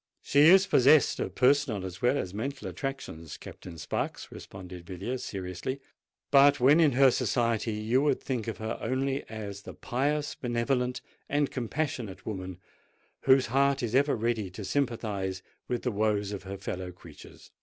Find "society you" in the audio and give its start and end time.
7.11-8.01